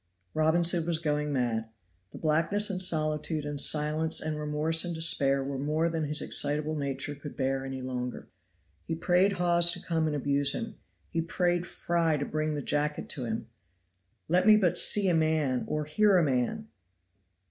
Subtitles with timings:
[0.33, 1.69] Robinson was going mad.
[2.11, 6.75] The blackness and solitude and silence and remorse and despair were more than his excitable
[6.75, 8.27] nature could bear any longer.
[8.83, 10.77] He prayed Hawes to come and abuse him.
[11.11, 13.49] He prayed Fry to bring the jacket to him.
[14.27, 16.67] "Let me but see a man, or hear a man!"